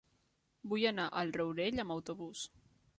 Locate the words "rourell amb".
1.37-1.99